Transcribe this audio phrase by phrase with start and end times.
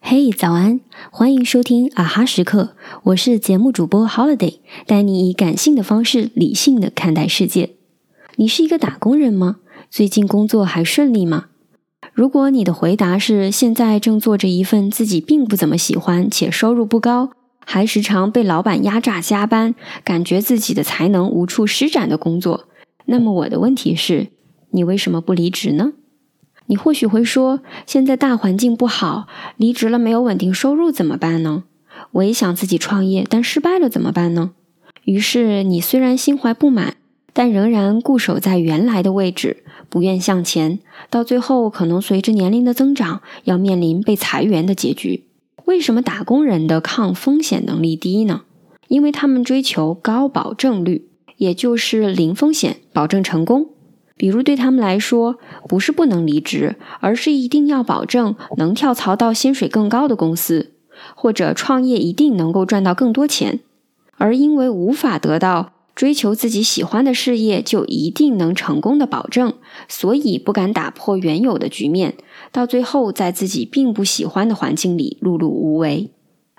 [0.00, 0.80] 嘿，早安！
[1.10, 7.70] 欢迎收听啊哈时刻，我是节目主播 Holiday，带你以感性的方式理性的看待世界。
[8.36, 9.56] 你是一个打工人吗？
[9.88, 11.46] 最近工作还顺利吗？
[12.12, 17.30] 如果你的回答是现在正做着一份自己并不怎么喜欢且收入不高，
[17.64, 19.74] 还时常被老板压榨加班，
[20.04, 22.68] 感觉自己的才能无处施展的工作，
[23.06, 24.28] 那么我的问题是，
[24.70, 25.92] 你为什么不离职呢？
[26.66, 29.26] 你或许会说，现在大环境不好，
[29.56, 31.64] 离职了没有稳定收入怎么办呢？
[32.12, 34.50] 我也想自己创业，但失败了怎么办呢？
[35.04, 36.96] 于是你虽然心怀不满，
[37.32, 40.78] 但仍然固守在原来的位置，不愿向前，
[41.08, 45.24] 到最后可能随着年龄的增长，要面临被裁员的结局。
[45.64, 48.42] 为什么打工人的抗风险能力低呢？
[48.88, 53.70] 因为他们追求高保证率，也就是零风险保证成功。
[54.18, 60.72] 比如对他们来说，不是不能离职，而是一定要保证能跳槽到薪水更高的公司，
[61.14, 63.60] 或者创业一定能够赚到更多钱。
[64.16, 69.54] 而因为无法得到追求自己喜欢的事业就一定能成功的保证，
[69.88, 72.14] 所以不敢打破原有的局面，
[72.50, 76.10] 到最后在自己并不喜欢的环境里碌碌无为。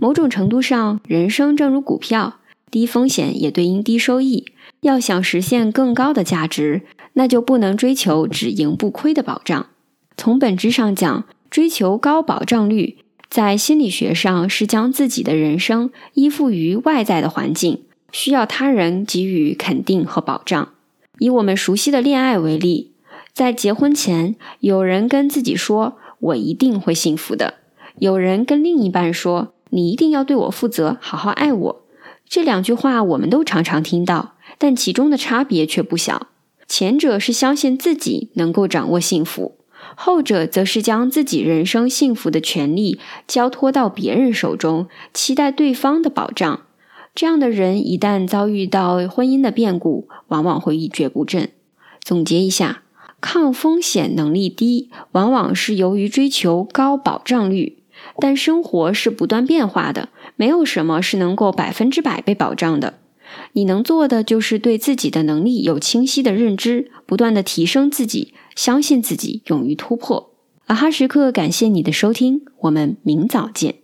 [0.00, 2.36] 某种程度上，人生正如股票，
[2.70, 4.46] 低风险也对应低收益。
[4.80, 6.82] 要想实现更高的价值，
[7.14, 9.66] 那就不能追求只赢不亏的保障。
[10.16, 20.70] 从本质上讲，追求高保障率，在心理学上是将自己的人生依附于外在的环境，需要他人给予肯定和保障。
[21.18, 22.92] 以我们熟悉的恋爱为例，
[23.32, 27.54] 在结婚前，有人跟自己说：“我一定会幸福的。”
[27.98, 31.82] 有人跟另一半说：“你一定要对我负责，好好爱我。”
[32.28, 34.34] 这两句话我们都常常听到。
[34.58, 36.28] 但其中的差别却不小，
[36.72, 39.58] 前者是相信自己能够掌握幸福，
[39.94, 42.98] 后者则是将自己人生幸福的权利
[43.28, 46.62] 交托到别人手中，期待对方的保障。
[47.14, 51.50] 这样的人一旦遭遇到婚姻的变故，往往会一蹶不振。
[52.02, 52.84] 总结一下，
[53.20, 57.76] 抗风险能力低，往往是由于追求高保障率。
[58.18, 62.94] 但生活是不断变化的，没有什么是能够百分之百被保障的。
[63.52, 70.30] 你能做的就是对自己的能力有清晰的认知，不断的提升自己，相信自己，勇于突破。
[70.66, 73.81] 阿哈时刻，感谢你的收听，我们明早见。